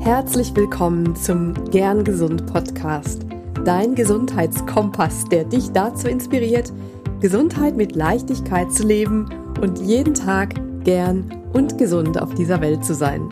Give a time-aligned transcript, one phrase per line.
[0.00, 3.26] Herzlich willkommen zum Gern Gesund Podcast,
[3.66, 6.72] dein Gesundheitskompass, der dich dazu inspiriert,
[7.20, 9.28] Gesundheit mit Leichtigkeit zu leben
[9.60, 13.28] und jeden Tag gern und gesund auf dieser Welt zu sein.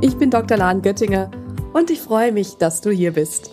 [0.00, 0.56] Ich bin Dr.
[0.56, 1.30] Lahn Göttinger
[1.72, 3.52] und ich freue mich, dass du hier bist.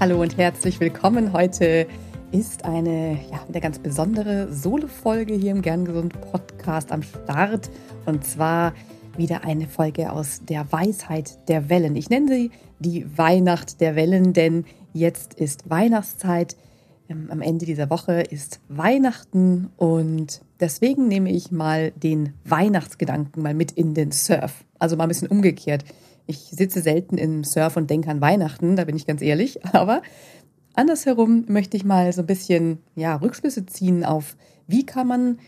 [0.00, 1.32] Hallo und herzlich willkommen.
[1.32, 1.86] Heute
[2.32, 7.70] ist eine, ja, eine ganz besondere Solo-Folge hier im Gern Gesund Podcast am Start.
[8.04, 8.74] Und zwar
[9.18, 11.96] wieder eine Folge aus der Weisheit der Wellen.
[11.96, 16.56] Ich nenne sie die Weihnacht der Wellen, denn jetzt ist Weihnachtszeit.
[17.08, 23.54] Ähm, am Ende dieser Woche ist Weihnachten und deswegen nehme ich mal den Weihnachtsgedanken mal
[23.54, 24.64] mit in den Surf.
[24.78, 25.84] Also mal ein bisschen umgekehrt.
[26.26, 29.64] Ich sitze selten im Surf und denke an Weihnachten, da bin ich ganz ehrlich.
[29.74, 30.02] Aber
[30.74, 35.38] andersherum möchte ich mal so ein bisschen ja, Rückschlüsse ziehen auf, wie kann man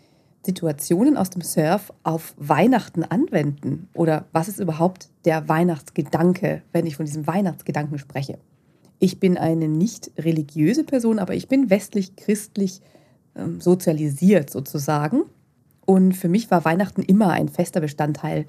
[0.42, 3.88] Situationen aus dem Surf auf Weihnachten anwenden?
[3.94, 8.38] Oder was ist überhaupt der Weihnachtsgedanke, wenn ich von diesem Weihnachtsgedanken spreche?
[8.98, 12.80] Ich bin eine nicht religiöse Person, aber ich bin westlich-christlich
[13.34, 15.22] ähm, sozialisiert sozusagen.
[15.86, 18.46] Und für mich war Weihnachten immer ein fester Bestandteil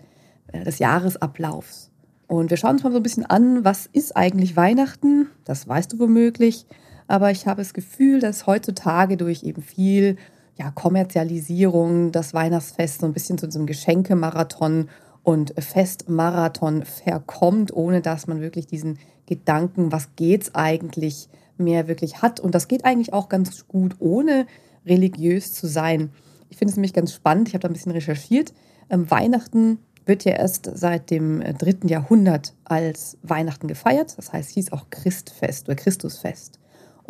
[0.51, 1.91] äh, des Jahresablaufs.
[2.27, 5.27] Und wir schauen uns mal so ein bisschen an, was ist eigentlich Weihnachten?
[5.43, 6.65] Das weißt du womöglich.
[7.07, 10.15] Aber ich habe das Gefühl, dass heutzutage durch eben viel
[10.61, 14.89] ja, Kommerzialisierung das Weihnachtsfest so ein bisschen zu diesem Geschenkemarathon
[15.23, 22.39] und Festmarathon verkommt, ohne dass man wirklich diesen Gedanken, was geht's eigentlich, mehr wirklich hat.
[22.39, 24.45] Und das geht eigentlich auch ganz gut, ohne
[24.85, 26.11] religiös zu sein.
[26.49, 28.53] Ich finde es nämlich ganz spannend, ich habe da ein bisschen recherchiert.
[28.91, 34.15] Ähm, Weihnachten wird ja erst seit dem äh, dritten Jahrhundert als Weihnachten gefeiert.
[34.15, 36.60] Das heißt, hieß auch Christfest oder Christusfest.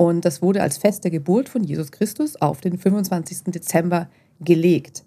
[0.02, 3.44] Und das wurde als Fest der Geburt von Jesus Christus auf den 25.
[3.53, 4.08] Dezember
[4.39, 5.03] gelegt.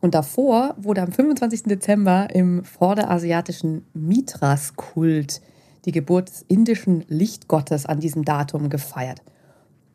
[0.00, 1.62] Und davor wurde am 25.
[1.62, 5.40] Dezember im vorderasiatischen Mithras-Kult
[5.84, 9.22] die Geburt des indischen Lichtgottes an diesem Datum gefeiert.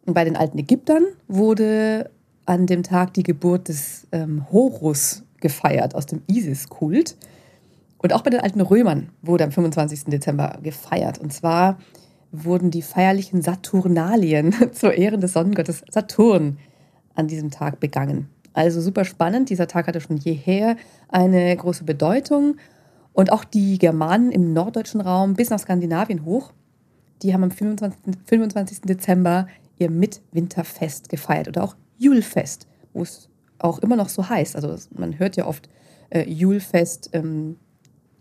[0.05, 2.09] Und bei den alten Ägyptern wurde
[2.45, 7.17] an dem Tag die Geburt des ähm, Horus gefeiert aus dem Isis-Kult.
[7.97, 10.05] Und auch bei den alten Römern wurde am 25.
[10.05, 11.17] Dezember gefeiert.
[11.17, 11.77] Und zwar
[12.31, 16.57] wurden die feierlichen Saturnalien zur Ehren des Sonnengottes Saturn
[17.15, 18.29] an diesem Tag begangen.
[18.53, 19.49] Also super spannend.
[19.49, 20.77] Dieser Tag hatte schon jeher
[21.09, 22.57] eine große Bedeutung.
[23.13, 26.53] Und auch die Germanen im norddeutschen Raum bis nach Skandinavien hoch,
[27.23, 28.15] die haben am 25.
[28.25, 28.81] 25.
[28.81, 29.47] Dezember
[29.79, 34.55] ihr Mitwinterfest gefeiert oder auch Julfest, wo es auch immer noch so heißt.
[34.55, 35.69] Also man hört ja oft
[36.09, 37.57] äh, Julfest ähm,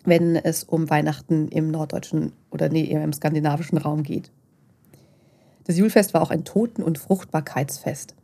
[0.06, 4.30] wenn es um Weihnachten im norddeutschen oder nee, im skandinavischen Raum geht.
[5.64, 8.14] Das Julfest war auch ein Toten- und Fruchtbarkeitsfest.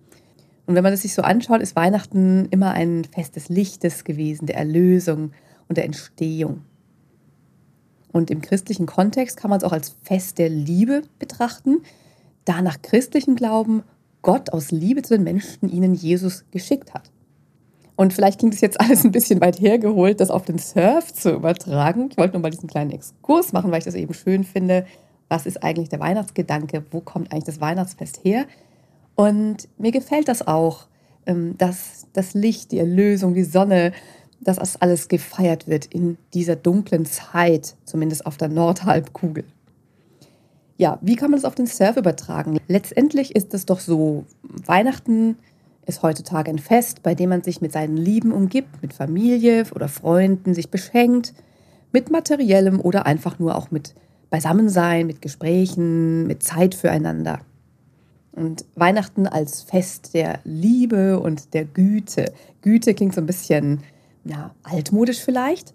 [0.67, 4.47] Und wenn man das sich so anschaut, ist Weihnachten immer ein Fest des Lichtes gewesen,
[4.47, 5.33] der Erlösung
[5.69, 6.63] und der Entstehung.
[8.13, 11.83] Und im christlichen Kontext kann man es auch als Fest der Liebe betrachten,
[12.45, 13.83] da nach christlichem Glauben
[14.23, 17.12] Gott aus Liebe zu den Menschen ihnen Jesus geschickt hat.
[17.97, 21.33] Und vielleicht klingt es jetzt alles ein bisschen weit hergeholt, das auf den Surf zu
[21.33, 22.09] übertragen.
[22.11, 24.87] Ich wollte nur mal diesen kleinen Exkurs machen, weil ich das eben schön finde.
[25.29, 26.85] Was ist eigentlich der Weihnachtsgedanke?
[26.91, 28.47] Wo kommt eigentlich das Weihnachtsfest her?
[29.15, 30.87] Und mir gefällt das auch,
[31.27, 33.93] ähm, dass das Licht, die Erlösung, die Sonne,
[34.41, 39.45] dass das alles gefeiert wird in dieser dunklen Zeit, zumindest auf der Nordhalbkugel.
[40.77, 42.59] Ja, wie kann man das auf den Surf übertragen?
[42.67, 45.37] Letztendlich ist es doch so, Weihnachten
[45.87, 49.89] ist heutzutage ein Fest, bei dem man sich mit seinen Lieben umgibt, mit Familie oder
[49.89, 51.35] Freunden, sich beschenkt,
[51.93, 53.95] mit materiellem oder einfach nur auch mit
[54.31, 57.41] Beisammensein, mit Gesprächen, mit Zeit füreinander.
[58.33, 62.33] Und Weihnachten als Fest der Liebe und der Güte.
[62.63, 63.81] Güte klingt so ein bisschen
[64.25, 65.75] ja, altmodisch vielleicht,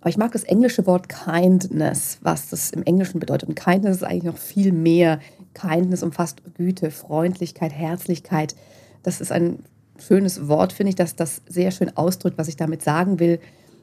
[0.00, 3.50] aber ich mag das englische Wort kindness, was das im Englischen bedeutet.
[3.50, 5.20] Und kindness ist eigentlich noch viel mehr.
[5.52, 8.54] Kindness umfasst Güte, Freundlichkeit, Herzlichkeit,
[9.02, 9.60] das ist ein
[9.98, 13.38] schönes Wort, finde ich, dass das sehr schön ausdrückt, was ich damit sagen will,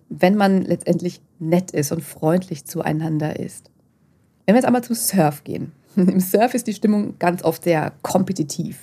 [0.09, 3.69] wenn man letztendlich nett ist und freundlich zueinander ist.
[4.45, 5.71] Wenn wir jetzt einmal zum Surf gehen.
[5.95, 8.77] Im Surf ist die Stimmung ganz oft sehr kompetitiv.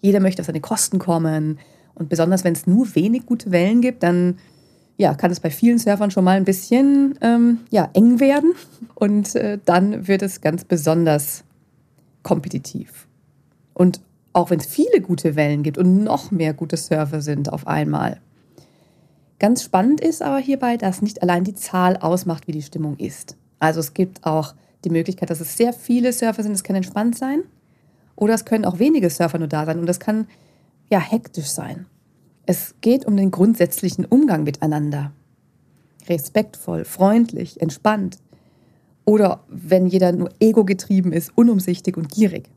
[0.00, 1.58] Jeder möchte auf seine Kosten kommen.
[1.94, 4.38] Und besonders wenn es nur wenig gute Wellen gibt, dann
[4.98, 8.52] ja, kann es bei vielen Surfern schon mal ein bisschen ähm, ja, eng werden.
[8.94, 11.44] Und äh, dann wird es ganz besonders
[12.22, 13.06] kompetitiv.
[13.74, 14.00] Und
[14.38, 18.20] auch wenn es viele gute Wellen gibt und noch mehr gute Surfer sind auf einmal.
[19.40, 23.36] Ganz spannend ist aber hierbei, dass nicht allein die Zahl ausmacht, wie die Stimmung ist.
[23.58, 24.54] Also es gibt auch
[24.84, 27.42] die Möglichkeit, dass es sehr viele Surfer sind, es kann entspannt sein.
[28.14, 30.28] Oder es können auch wenige Surfer nur da sein und das kann
[30.88, 31.86] ja hektisch sein.
[32.46, 35.10] Es geht um den grundsätzlichen Umgang miteinander.
[36.08, 38.18] respektvoll, freundlich, entspannt.
[39.04, 42.48] Oder wenn jeder nur ego-getrieben ist, unumsichtig und gierig.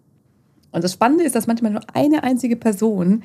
[0.71, 3.23] Und das Spannende ist, dass manchmal nur eine einzige Person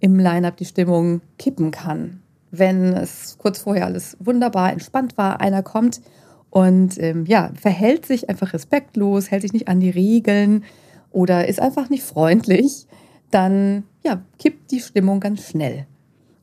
[0.00, 2.22] im Line-up die Stimmung kippen kann.
[2.50, 6.00] Wenn es kurz vorher alles wunderbar entspannt war, einer kommt
[6.50, 10.64] und ähm, ja, verhält sich einfach respektlos, hält sich nicht an die Regeln
[11.12, 12.86] oder ist einfach nicht freundlich,
[13.30, 15.86] dann ja, kippt die Stimmung ganz schnell.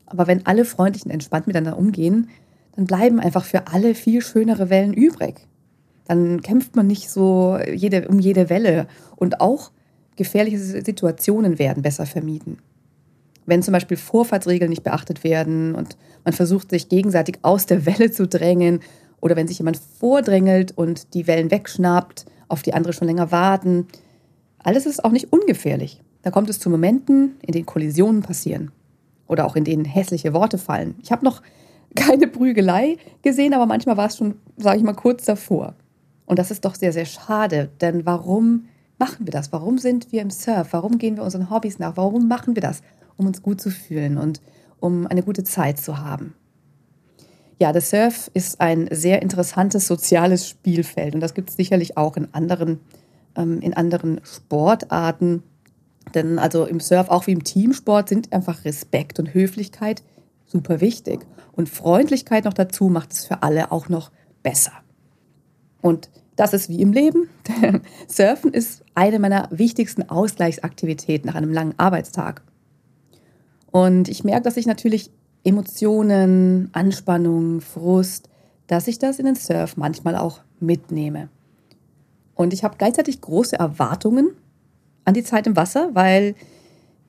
[0.06, 2.30] Aber wenn alle freundlich und entspannt miteinander umgehen,
[2.74, 5.46] dann bleiben einfach für alle viel schönere Wellen übrig.
[6.06, 8.86] Dann kämpft man nicht so jede, um jede Welle
[9.16, 9.72] und auch
[10.18, 12.58] gefährliche Situationen werden besser vermieden.
[13.46, 18.10] Wenn zum Beispiel Vorfahrtsregeln nicht beachtet werden und man versucht, sich gegenseitig aus der Welle
[18.10, 18.80] zu drängen
[19.22, 23.86] oder wenn sich jemand vordrängelt und die Wellen wegschnappt, auf die andere schon länger warten,
[24.58, 26.02] alles ist auch nicht ungefährlich.
[26.22, 28.70] Da kommt es zu Momenten, in denen Kollisionen passieren
[29.26, 30.96] oder auch in denen hässliche Worte fallen.
[31.02, 31.42] Ich habe noch
[31.94, 35.74] keine Prügelei gesehen, aber manchmal war es schon, sage ich mal, kurz davor.
[36.26, 38.66] Und das ist doch sehr, sehr schade, denn warum
[38.98, 39.52] machen wir das?
[39.52, 40.68] Warum sind wir im Surf?
[40.72, 41.96] Warum gehen wir unseren Hobbys nach?
[41.96, 42.82] Warum machen wir das?
[43.16, 44.40] Um uns gut zu fühlen und
[44.80, 46.34] um eine gute Zeit zu haben.
[47.60, 52.16] Ja, der Surf ist ein sehr interessantes soziales Spielfeld und das gibt es sicherlich auch
[52.16, 52.78] in anderen,
[53.36, 55.42] ähm, in anderen Sportarten.
[56.14, 60.02] Denn also im Surf, auch wie im Teamsport, sind einfach Respekt und Höflichkeit
[60.46, 61.26] super wichtig.
[61.52, 64.12] Und Freundlichkeit noch dazu macht es für alle auch noch
[64.42, 64.72] besser.
[65.82, 67.28] Und das ist wie im Leben.
[68.06, 72.42] Surfen ist eine meiner wichtigsten Ausgleichsaktivitäten nach einem langen Arbeitstag.
[73.72, 75.10] Und ich merke, dass ich natürlich
[75.42, 78.28] Emotionen, Anspannung, Frust,
[78.68, 81.28] dass ich das in den Surf manchmal auch mitnehme.
[82.34, 84.30] Und ich habe gleichzeitig große Erwartungen
[85.04, 86.36] an die Zeit im Wasser, weil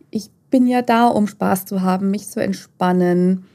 [0.09, 3.45] ich bin ja da, um Spaß zu haben, mich zu entspannen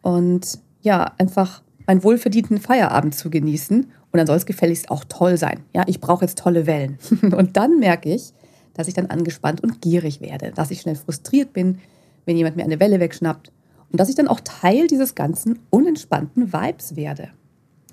[0.00, 3.92] und ja, einfach meinen wohlverdienten Feierabend zu genießen.
[4.12, 5.60] Und dann soll es gefälligst auch toll sein.
[5.74, 6.98] Ja, ich brauche jetzt tolle Wellen.
[7.22, 8.34] Und dann merke ich,
[8.74, 11.78] dass ich dann angespannt und gierig werde, dass ich schnell frustriert bin,
[12.24, 13.52] wenn jemand mir eine Welle wegschnappt
[13.90, 17.28] und dass ich dann auch Teil dieses ganzen unentspannten Vibes werde.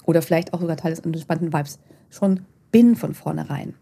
[0.06, 1.80] Oder vielleicht auch sogar Teil des unentspannten Vibes
[2.10, 3.74] schon bin von vornherein.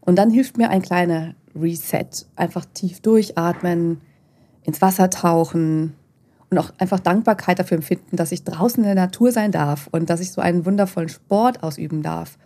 [0.00, 2.26] Und dann hilft mir ein kleiner Reset.
[2.36, 4.00] Einfach tief durchatmen,
[4.62, 5.94] ins Wasser tauchen
[6.50, 10.10] und auch einfach Dankbarkeit dafür empfinden, dass ich draußen in der Natur sein darf und
[10.10, 12.38] dass ich so einen wundervollen Sport ausüben darf.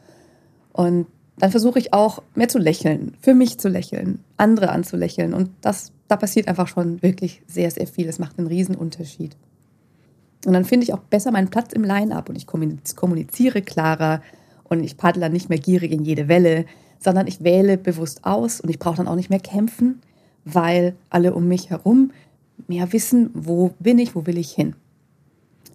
[0.73, 1.07] Und
[1.39, 5.35] dann versuche ich auch mehr zu lächeln, für mich zu lächeln, andere anzulächeln.
[5.35, 8.09] Und das, da passiert einfach schon wirklich sehr, sehr viel.
[8.09, 9.37] Es macht einen riesen Unterschied.
[10.47, 14.23] Und dann finde ich auch besser meinen Platz im Line-up und ich kommuniziere klarer
[14.65, 16.65] und ich paddle dann nicht mehr gierig in jede Welle,
[16.99, 20.01] sondern ich wähle bewusst aus und ich brauche dann auch nicht mehr kämpfen,
[20.45, 22.13] weil alle um mich herum
[22.71, 24.75] mehr wissen, wo bin ich, wo will ich hin.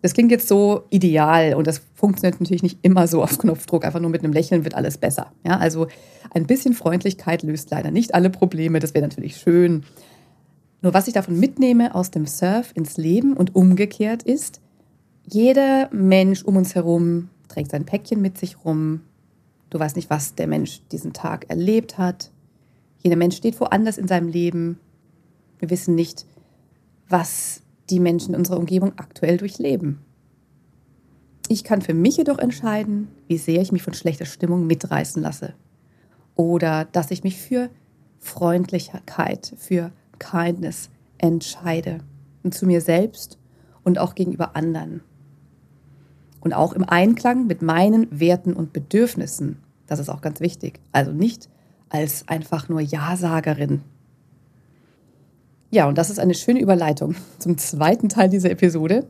[0.02, 3.86] Das klingt jetzt so ideal und das funktioniert natürlich nicht immer so auf Knopfdruck.
[3.86, 5.32] Einfach nur mit einem Lächeln wird alles besser.
[5.46, 5.88] Ja, also
[6.34, 8.80] ein bisschen Freundlichkeit löst leider nicht alle Probleme.
[8.80, 9.84] Das wäre natürlich schön.
[10.82, 14.62] Nur was ich davon mitnehme aus dem Surf ins Leben und umgekehrt ist,
[15.24, 19.02] jeder Mensch um uns herum trägt sein Päckchen mit sich rum,
[19.76, 22.32] Du weißt nicht, was der Mensch diesen Tag erlebt hat.
[23.04, 24.80] Jeder Mensch steht woanders in seinem Leben.
[25.60, 26.26] Wir wissen nicht,
[27.10, 30.00] was die Menschen in unserer Umgebung aktuell durchleben.
[31.48, 35.54] Ich kann für mich jedoch entscheiden, wie sehr ich mich von schlechter Stimmung mitreißen lasse.
[36.36, 37.70] Oder dass ich mich für
[38.20, 42.00] Freundlichkeit, für Kindness entscheide.
[42.44, 43.38] Und zu mir selbst
[43.84, 45.02] und auch gegenüber anderen.
[46.42, 49.58] Und auch im Einklang mit meinen Werten und Bedürfnissen.
[49.88, 50.80] Das ist auch ganz wichtig.
[50.92, 51.50] Also nicht
[51.90, 53.82] als einfach nur Ja-Sagerin.
[55.76, 59.06] Ja, und das ist eine schöne Überleitung zum zweiten Teil dieser Episode.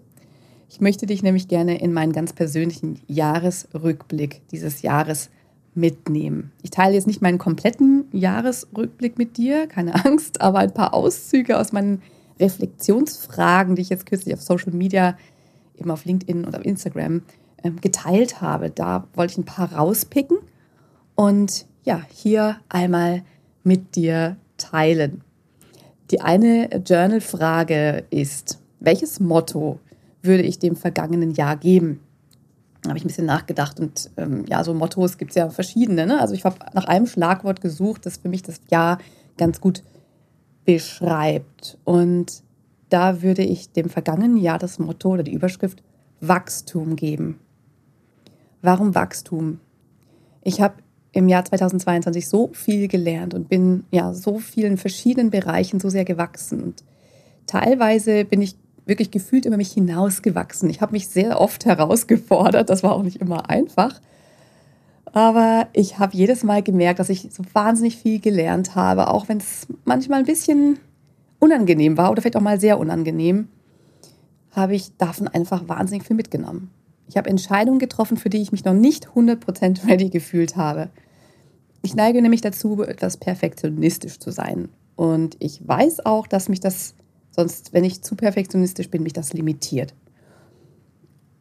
[0.68, 5.30] Ich möchte dich nämlich gerne in meinen ganz persönlichen Jahresrückblick dieses Jahres
[5.76, 6.54] mitnehmen.
[6.64, 11.60] Ich teile jetzt nicht meinen kompletten Jahresrückblick mit dir, keine Angst, aber ein paar Auszüge
[11.60, 12.02] aus meinen
[12.40, 15.16] Reflexionsfragen, die ich jetzt kürzlich auf Social Media,
[15.78, 17.22] eben auf LinkedIn und auf Instagram
[17.64, 18.72] ähm, geteilt habe.
[18.72, 20.38] Da wollte ich ein paar rauspicken
[21.14, 23.22] und ja, hier einmal
[23.64, 25.22] mit dir teilen.
[26.12, 29.80] Die eine Journal-Frage ist, welches Motto
[30.22, 32.00] würde ich dem vergangenen Jahr geben?
[32.82, 36.06] Da habe ich ein bisschen nachgedacht und ähm, ja, so Mottos gibt es ja verschiedene.
[36.06, 36.20] Ne?
[36.20, 39.00] Also ich habe nach einem Schlagwort gesucht, das für mich das Jahr
[39.38, 39.82] ganz gut
[40.66, 41.80] beschreibt.
[41.84, 42.44] Und
[42.90, 45.82] da würde ich dem vergangenen Jahr das Motto oder die Überschrift
[46.22, 47.40] Wachstum geben.
[48.62, 49.60] Warum Wachstum?
[50.44, 50.76] Ich habe
[51.16, 56.04] im Jahr 2022 so viel gelernt und bin ja so vielen verschiedenen Bereichen so sehr
[56.04, 56.62] gewachsen.
[56.62, 56.84] Und
[57.48, 60.70] teilweise bin ich wirklich gefühlt über mich hinausgewachsen.
[60.70, 62.70] Ich habe mich sehr oft herausgefordert.
[62.70, 64.02] Das war auch nicht immer einfach.
[65.14, 69.38] Aber ich habe jedes Mal gemerkt, dass ich so wahnsinnig viel gelernt habe, auch wenn
[69.38, 70.80] es manchmal ein bisschen
[71.40, 73.48] unangenehm war oder vielleicht auch mal sehr unangenehm,
[74.52, 76.72] habe ich davon einfach wahnsinnig viel mitgenommen.
[77.08, 80.90] Ich habe Entscheidungen getroffen, für die ich mich noch nicht 100% ready gefühlt habe.
[81.86, 84.70] Ich neige nämlich dazu, etwas perfektionistisch zu sein.
[84.96, 86.96] Und ich weiß auch, dass mich das
[87.30, 89.94] sonst, wenn ich zu perfektionistisch bin, mich das limitiert.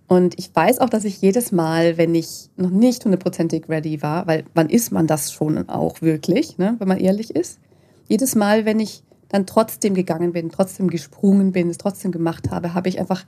[0.07, 4.27] Und ich weiß auch, dass ich jedes Mal, wenn ich noch nicht hundertprozentig ready war,
[4.27, 7.59] weil wann ist man das schon auch wirklich, ne, wenn man ehrlich ist,
[8.07, 12.75] jedes Mal, wenn ich dann trotzdem gegangen bin, trotzdem gesprungen bin, es trotzdem gemacht habe,
[12.75, 13.25] habe ich einfach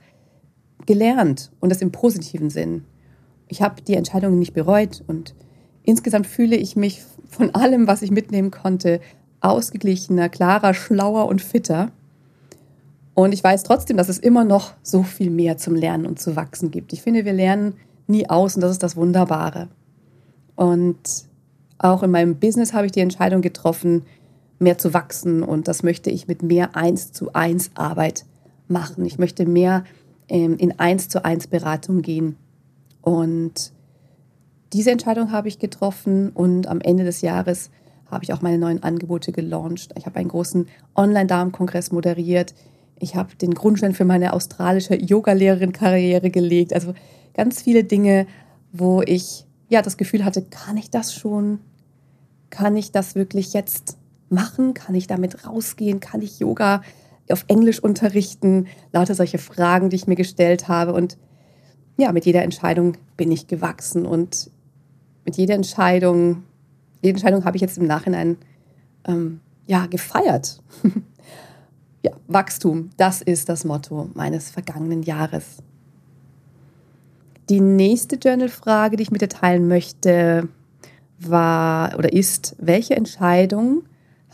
[0.85, 2.85] gelernt und das im positiven Sinn.
[3.47, 5.33] Ich habe die Entscheidungen nicht bereut und
[5.87, 8.99] insgesamt fühle ich mich von allem, was ich mitnehmen konnte,
[9.39, 11.91] ausgeglichener, klarer, schlauer und fitter.
[13.13, 16.35] Und ich weiß trotzdem, dass es immer noch so viel mehr zum Lernen und zu
[16.35, 16.91] wachsen gibt.
[16.91, 17.73] Ich finde, wir lernen
[18.05, 19.69] nie aus und das ist das Wunderbare.
[20.55, 21.25] Und
[21.77, 24.03] auch in meinem Business habe ich die Entscheidung getroffen,
[24.59, 28.25] mehr zu wachsen und das möchte ich mit mehr eins zu eins Arbeit
[28.67, 29.05] machen.
[29.05, 29.85] Ich möchte mehr
[30.27, 32.35] ähm, in eins zu eins Beratung gehen.
[33.01, 33.71] Und
[34.73, 37.69] diese Entscheidung habe ich getroffen und am Ende des Jahres
[38.09, 39.93] habe ich auch meine neuen Angebote gelauncht.
[39.97, 42.53] Ich habe einen großen Online-Darmkongress moderiert.
[42.99, 46.73] Ich habe den Grundstein für meine australische Yoga-Lehrerin-Karriere gelegt.
[46.73, 46.93] Also
[47.33, 48.27] ganz viele Dinge,
[48.71, 51.59] wo ich ja das Gefühl hatte, kann ich das schon?
[52.49, 53.97] Kann ich das wirklich jetzt
[54.29, 54.73] machen?
[54.73, 55.99] Kann ich damit rausgehen?
[55.99, 56.81] Kann ich Yoga
[57.29, 58.67] auf Englisch unterrichten?
[58.93, 60.93] Lauter solche Fragen, die ich mir gestellt habe.
[60.93, 61.17] Und
[61.97, 64.49] ja, mit jeder Entscheidung bin ich gewachsen und
[65.27, 66.43] mit jeder Entscheidung,
[67.01, 68.37] jede Entscheidung habe ich jetzt im Nachhinein
[69.05, 70.63] ähm, ja gefeiert.
[72.01, 75.57] ja, Wachstum, das ist das Motto meines vergangenen Jahres.
[77.49, 80.47] Die nächste Journal-Frage, die ich mit dir teilen möchte,
[81.19, 83.83] war oder ist, welche Entscheidung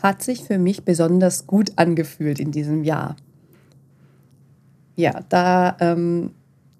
[0.00, 3.16] hat sich für mich besonders gut angefühlt in diesem Jahr?
[4.94, 6.30] Ja, da ähm,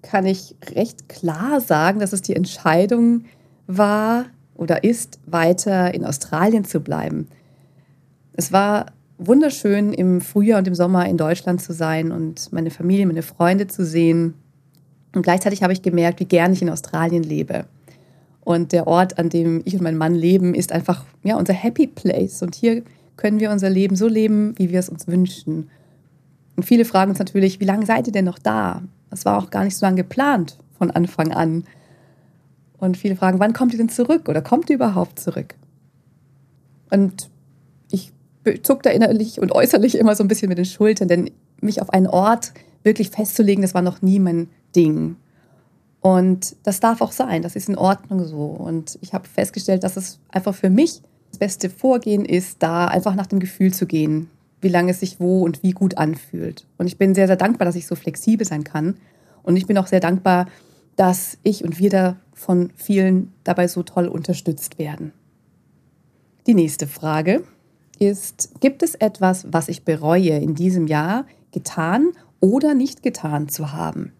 [0.01, 3.25] kann ich recht klar sagen, dass es die Entscheidung
[3.67, 7.27] war oder ist, weiter in Australien zu bleiben.
[8.33, 13.05] Es war wunderschön, im Frühjahr und im Sommer in Deutschland zu sein und meine Familie,
[13.05, 14.33] meine Freunde zu sehen.
[15.13, 17.65] Und gleichzeitig habe ich gemerkt, wie gern ich in Australien lebe.
[18.43, 21.87] Und der Ort, an dem ich und mein Mann leben, ist einfach ja, unser Happy
[21.87, 22.43] Place.
[22.43, 22.83] Und hier
[23.17, 25.69] können wir unser Leben so leben, wie wir es uns wünschen.
[26.55, 28.81] Und viele fragen uns natürlich, wie lange seid ihr denn noch da?
[29.09, 31.63] Das war auch gar nicht so lange geplant von Anfang an.
[32.77, 35.55] Und viele fragen, wann kommt ihr denn zurück oder kommt ihr überhaupt zurück?
[36.91, 37.29] Und
[37.89, 38.11] ich
[38.63, 41.89] zuck da innerlich und äußerlich immer so ein bisschen mit den Schultern, denn mich auf
[41.89, 42.53] einen Ort
[42.83, 45.15] wirklich festzulegen, das war noch nie mein Ding.
[46.01, 48.45] Und das darf auch sein, das ist in Ordnung so.
[48.45, 53.15] Und ich habe festgestellt, dass es einfach für mich das beste Vorgehen ist, da einfach
[53.15, 54.29] nach dem Gefühl zu gehen,
[54.61, 56.67] wie lange es sich wo und wie gut anfühlt.
[56.77, 58.97] Und ich bin sehr, sehr dankbar, dass ich so flexibel sein kann.
[59.41, 60.45] Und ich bin auch sehr dankbar,
[60.95, 65.13] dass ich und wir da von vielen dabei so toll unterstützt werden.
[66.47, 67.43] Die nächste Frage
[67.99, 73.71] ist, gibt es etwas, was ich bereue in diesem Jahr getan oder nicht getan zu
[73.71, 74.13] haben?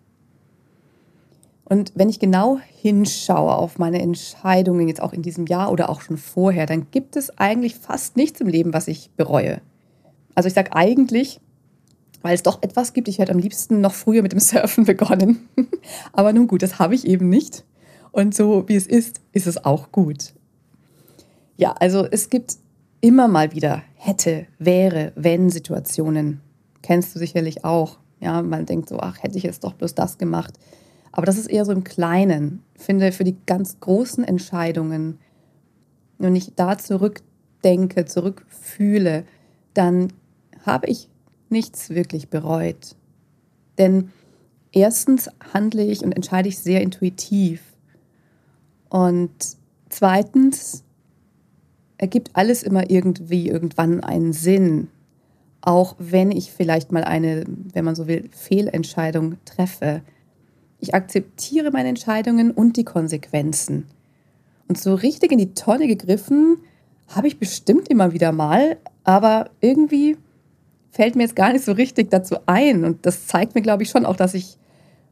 [1.66, 6.02] Und wenn ich genau hinschaue auf meine Entscheidungen jetzt auch in diesem Jahr oder auch
[6.02, 9.62] schon vorher, dann gibt es eigentlich fast nichts im Leben, was ich bereue.
[10.36, 11.42] Also ich sage eigentlich,
[12.26, 13.08] weil es doch etwas gibt.
[13.08, 15.48] Ich hätte am liebsten noch früher mit dem Surfen begonnen.
[16.12, 17.64] Aber nun gut, das habe ich eben nicht.
[18.12, 20.34] Und so wie es ist, ist es auch gut.
[21.56, 22.58] Ja, also es gibt
[23.00, 26.42] immer mal wieder hätte, wäre, wenn Situationen.
[26.82, 28.00] Kennst du sicherlich auch.
[28.20, 30.56] Ja, man denkt so, ach, hätte ich jetzt doch bloß das gemacht.
[31.12, 32.64] Aber das ist eher so im Kleinen.
[32.74, 35.20] Ich finde, für die ganz großen Entscheidungen,
[36.18, 39.26] wenn ich da zurückdenke, zurückfühle,
[39.76, 40.12] dann
[40.66, 41.08] habe ich
[41.50, 42.96] nichts wirklich bereut.
[43.78, 44.12] Denn
[44.72, 47.62] erstens handle ich und entscheide ich sehr intuitiv.
[48.90, 49.32] Und
[49.90, 50.84] zweitens
[51.98, 54.90] ergibt alles immer irgendwie irgendwann einen Sinn.
[55.62, 60.02] Auch wenn ich vielleicht mal eine, wenn man so will, Fehlentscheidung treffe.
[60.80, 63.88] Ich akzeptiere meine Entscheidungen und die Konsequenzen.
[64.68, 66.58] Und so richtig in die Tonne gegriffen
[67.08, 70.18] habe ich bestimmt immer wieder mal, aber irgendwie
[70.96, 72.86] fällt mir jetzt gar nicht so richtig dazu ein.
[72.86, 74.58] Und das zeigt mir, glaube ich, schon auch, dass ich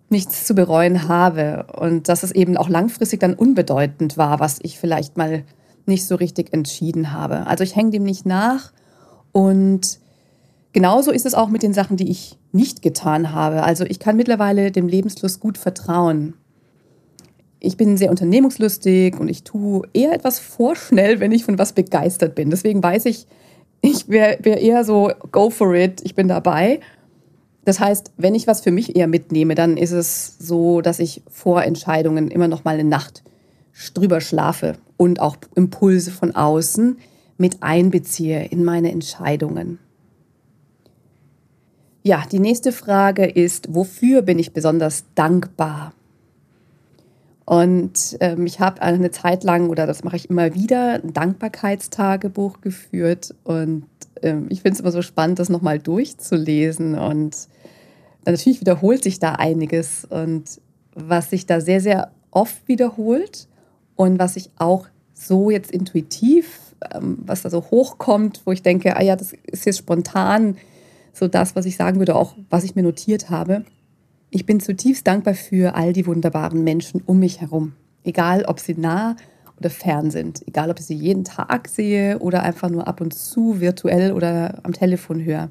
[0.10, 4.80] nichts zu bereuen habe und dass es eben auch langfristig dann unbedeutend war, was ich
[4.80, 5.44] vielleicht mal
[5.86, 7.48] nicht so richtig entschieden habe.
[7.48, 8.72] Also ich hänge dem nicht nach
[9.34, 10.00] und
[10.72, 13.63] genauso ist es auch mit den Sachen, die ich nicht getan habe.
[13.63, 16.36] Also ich kann mittlerweile dem Lebensfluss gut vertrauen.
[17.60, 22.36] Ich bin sehr unternehmungslustig und ich tue eher etwas vorschnell, wenn ich von was begeistert
[22.36, 22.52] bin.
[22.52, 23.28] Deswegen weiß ich,
[23.84, 26.80] ich wäre wär eher so, go for it, ich bin dabei.
[27.66, 31.22] Das heißt, wenn ich was für mich eher mitnehme, dann ist es so, dass ich
[31.30, 33.24] vor Entscheidungen immer noch mal eine Nacht
[33.94, 36.98] drüber schlafe und auch Impulse von außen
[37.38, 39.80] mit einbeziehe in meine Entscheidungen.
[42.04, 45.94] Ja, die nächste Frage ist, wofür bin ich besonders dankbar?
[47.46, 52.62] Und ähm, ich habe eine Zeit lang, oder das mache ich immer wieder, ein Dankbarkeitstagebuch
[52.62, 53.36] geführt.
[53.44, 53.86] Und
[54.22, 56.98] ähm, ich finde es immer so spannend, das nochmal durchzulesen.
[56.98, 57.36] Und
[58.26, 60.06] natürlich wiederholt sich da einiges.
[60.06, 60.62] Und
[60.96, 63.48] was sich da sehr, sehr oft wiederholt
[63.96, 68.96] und was ich auch so jetzt intuitiv, ähm, was da so hochkommt, wo ich denke,
[68.96, 70.58] ah ja, das ist jetzt spontan
[71.12, 73.66] so das, was ich sagen würde, auch was ich mir notiert habe
[74.34, 77.74] ich bin zutiefst dankbar für all die wunderbaren Menschen um mich herum.
[78.04, 79.16] Egal, ob sie nah
[79.60, 80.42] oder fern sind.
[80.48, 84.60] Egal, ob ich sie jeden Tag sehe oder einfach nur ab und zu virtuell oder
[84.63, 85.50] am Telefon höre.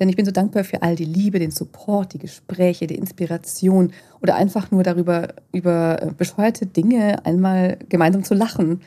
[0.00, 3.92] Denn ich bin so dankbar für all die Liebe, den Support, die Gespräche, die Inspiration
[4.20, 8.80] oder einfach nur darüber, über äh, bescheuerte Dinge einmal gemeinsam zu lachen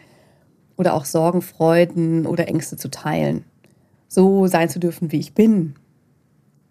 [0.75, 3.45] oder auch Sorgen, Freuden oder Ängste zu teilen.
[4.09, 5.75] So sein zu dürfen, wie ich bin,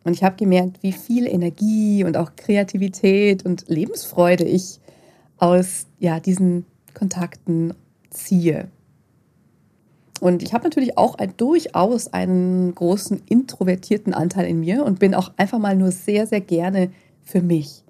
[0.05, 4.81] und ich habe gemerkt, wie viel Energie und auch Kreativität und Lebensfreude ich
[5.39, 7.75] aus ja, diesen Kontakten
[8.11, 8.69] ziehe.
[10.21, 15.15] Und ich habe natürlich auch ein, durchaus einen großen introvertierten Anteil in mir und bin
[15.15, 16.91] auch einfach mal nur sehr, sehr gerne
[17.23, 17.83] für mich.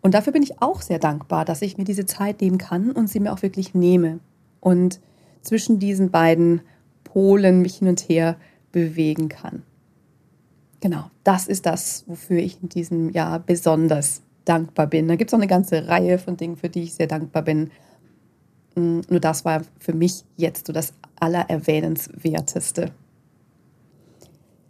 [0.00, 3.08] Und dafür bin ich auch sehr dankbar, dass ich mir diese Zeit nehmen kann und
[3.08, 4.20] sie mir auch wirklich nehme.
[4.60, 5.00] Und
[5.42, 6.60] zwischen diesen beiden
[7.04, 8.36] Polen mich hin und her
[8.70, 9.62] bewegen kann.
[10.84, 15.08] Genau, das ist das, wofür ich in diesem Jahr besonders dankbar bin.
[15.08, 17.70] Da gibt es auch eine ganze Reihe von Dingen, für die ich sehr dankbar bin.
[18.74, 22.90] Mm, nur das war für mich jetzt so das Allererwähnenswerteste.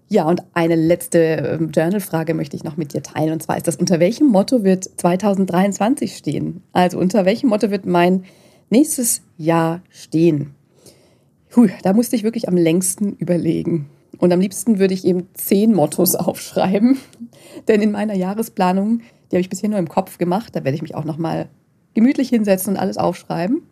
[0.09, 3.33] Ja, und eine letzte ähm, Journal-Frage möchte ich noch mit dir teilen.
[3.33, 6.63] Und zwar ist das, unter welchem Motto wird 2023 stehen?
[6.73, 8.23] Also unter welchem Motto wird mein
[8.71, 10.55] nächstes Jahr stehen?
[11.51, 13.91] Puh, da musste ich wirklich am längsten überlegen.
[14.25, 16.97] Und am liebsten würde ich eben zehn Mottos aufschreiben.
[17.69, 20.81] Denn in meiner Jahresplanung, die habe ich bisher nur im Kopf gemacht, da werde ich
[20.81, 21.51] mich auch nochmal
[21.93, 23.65] gemütlich hinsetzen und alles aufschreiben.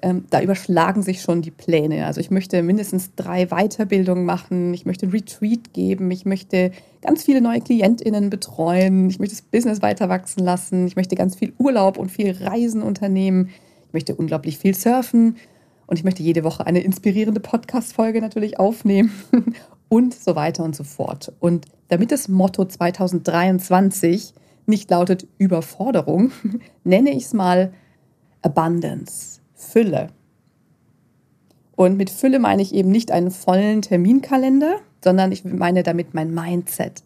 [0.00, 2.06] Ähm, da überschlagen sich schon die Pläne.
[2.06, 7.40] Also ich möchte mindestens drei Weiterbildungen machen, ich möchte Retreat geben, ich möchte ganz viele
[7.40, 11.98] neue KlientInnen betreuen, ich möchte das Business weiter wachsen lassen, ich möchte ganz viel Urlaub
[11.98, 13.48] und viel Reisen unternehmen,
[13.88, 15.34] ich möchte unglaublich viel surfen
[15.92, 19.12] und ich möchte jede Woche eine inspirierende Podcast-Folge natürlich aufnehmen
[19.90, 21.34] und so weiter und so fort.
[21.38, 24.32] Und damit das Motto 2023
[24.64, 26.32] nicht lautet Überforderung,
[26.84, 27.74] nenne ich es mal
[28.40, 30.06] Abundance, Fülle.
[31.76, 36.32] Und mit Fülle meine ich eben nicht einen vollen Terminkalender, sondern ich meine damit mein
[36.32, 37.02] Mindset,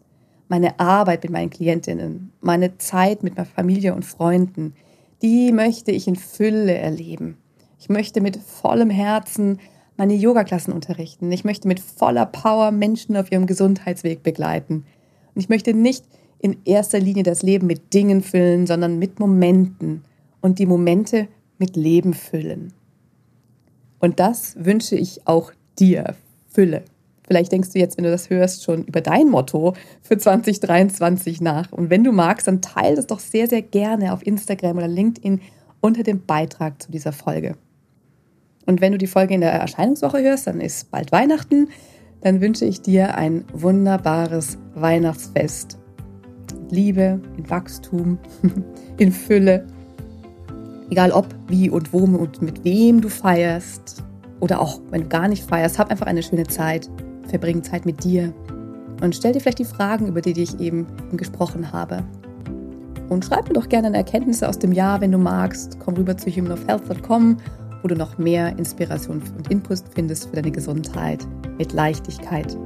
[0.47, 4.75] meine Arbeit mit meinen Klientinnen, meine Zeit mit meiner Familie und Freunden.
[5.21, 7.35] Die möchte ich in Fülle erleben.
[7.79, 9.59] Ich möchte mit vollem Herzen
[9.97, 11.31] meine Yoga-Klassen unterrichten.
[11.31, 14.85] Ich möchte mit voller Power Menschen auf ihrem Gesundheitsweg begleiten.
[15.33, 16.05] Und ich möchte nicht
[16.39, 20.03] in erster Linie das Leben mit Dingen füllen, sondern mit Momenten
[20.41, 22.73] und die Momente mit Leben füllen.
[23.99, 26.15] Und das wünsche ich auch dir,
[26.47, 26.83] Fülle.
[27.27, 31.71] Vielleicht denkst du jetzt, wenn du das hörst, schon über dein Motto für 2023 nach.
[31.71, 35.41] Und wenn du magst, dann teile das doch sehr, sehr gerne auf Instagram oder LinkedIn
[35.81, 37.55] unter dem Beitrag zu dieser Folge.
[38.67, 41.69] Und wenn du die Folge in der Erscheinungswoche hörst, dann ist bald Weihnachten.
[42.21, 45.79] Dann wünsche ich dir ein wunderbares Weihnachtsfest.
[46.69, 48.19] Liebe, in Wachstum,
[48.97, 49.65] in Fülle.
[50.89, 54.03] Egal ob, wie und wo und mit wem du feierst
[54.39, 56.89] oder auch wenn du gar nicht feierst, hab einfach eine schöne Zeit.
[57.27, 58.33] Verbring Zeit mit dir
[59.01, 62.03] und stell dir vielleicht die Fragen, über die ich eben gesprochen habe.
[63.09, 65.77] Und schreib mir doch gerne Erkenntnisse aus dem Jahr, wenn du magst.
[65.79, 67.37] Komm rüber zu humanofhealth.com
[67.87, 71.25] du noch mehr Inspiration und Input findest für deine Gesundheit
[71.57, 72.57] mit Leichtigkeit.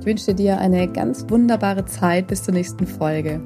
[0.00, 3.40] Ich wünsche dir eine ganz wunderbare Zeit bis zur nächsten Folge.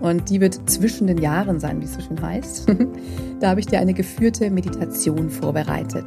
[0.00, 2.66] Und die wird zwischen den Jahren sein, wie es so schön heißt.
[3.40, 6.04] da habe ich dir eine geführte Meditation vorbereitet.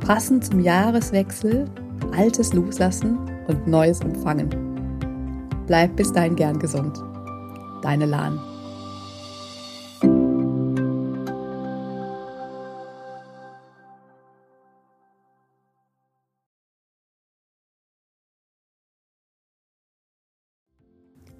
[0.00, 1.66] Passend zum Jahreswechsel,
[2.16, 4.48] Altes loslassen und Neues empfangen.
[5.66, 6.96] Bleib bis dahin gern gesund.
[7.82, 8.38] Deine Lahn.